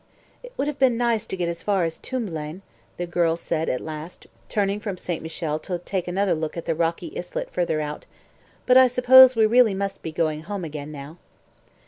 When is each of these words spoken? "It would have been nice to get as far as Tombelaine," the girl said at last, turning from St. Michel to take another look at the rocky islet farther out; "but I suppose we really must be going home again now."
"It 0.41 0.51
would 0.57 0.67
have 0.67 0.79
been 0.79 0.97
nice 0.97 1.27
to 1.27 1.37
get 1.37 1.47
as 1.47 1.61
far 1.61 1.83
as 1.83 1.99
Tombelaine," 1.99 2.63
the 2.97 3.05
girl 3.05 3.35
said 3.35 3.69
at 3.69 3.79
last, 3.81 4.25
turning 4.49 4.79
from 4.79 4.97
St. 4.97 5.21
Michel 5.21 5.59
to 5.59 5.77
take 5.77 6.07
another 6.07 6.33
look 6.33 6.57
at 6.57 6.65
the 6.65 6.73
rocky 6.73 7.15
islet 7.15 7.51
farther 7.51 7.79
out; 7.79 8.07
"but 8.65 8.77
I 8.77 8.87
suppose 8.87 9.35
we 9.35 9.45
really 9.45 9.75
must 9.75 10.01
be 10.01 10.11
going 10.11 10.41
home 10.41 10.65
again 10.65 10.91
now." 10.91 11.19